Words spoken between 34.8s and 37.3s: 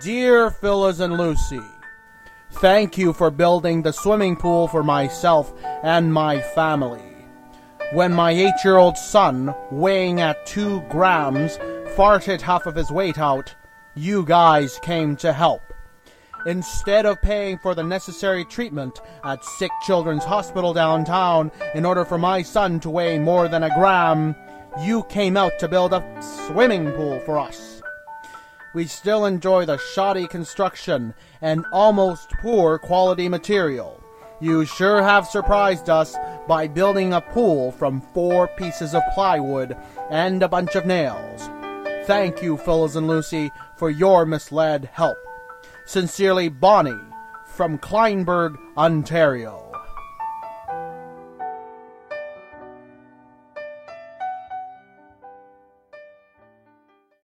have surprised us by building a